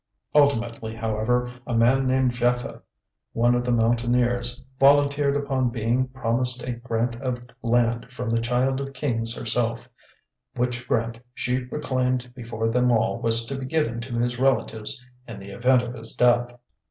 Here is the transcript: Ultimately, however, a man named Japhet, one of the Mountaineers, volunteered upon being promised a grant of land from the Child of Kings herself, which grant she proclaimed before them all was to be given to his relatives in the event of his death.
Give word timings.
Ultimately, 0.33 0.95
however, 0.95 1.51
a 1.67 1.75
man 1.75 2.07
named 2.07 2.31
Japhet, 2.31 2.81
one 3.33 3.53
of 3.53 3.63
the 3.63 3.71
Mountaineers, 3.71 4.63
volunteered 4.79 5.35
upon 5.37 5.69
being 5.69 6.07
promised 6.07 6.63
a 6.63 6.71
grant 6.71 7.15
of 7.17 7.43
land 7.61 8.11
from 8.11 8.27
the 8.27 8.41
Child 8.41 8.81
of 8.81 8.93
Kings 8.93 9.35
herself, 9.35 9.87
which 10.55 10.87
grant 10.87 11.19
she 11.35 11.59
proclaimed 11.59 12.31
before 12.33 12.67
them 12.67 12.91
all 12.91 13.19
was 13.19 13.45
to 13.45 13.55
be 13.55 13.67
given 13.67 14.01
to 14.01 14.15
his 14.15 14.39
relatives 14.39 15.05
in 15.27 15.39
the 15.39 15.51
event 15.51 15.83
of 15.83 15.93
his 15.93 16.15
death. 16.15 16.51